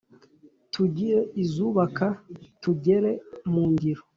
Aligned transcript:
Tugire 0.73 1.21
izubaka 1.43 2.07
tugere 2.63 3.11
mu 3.53 3.63
ngiro 3.71 4.01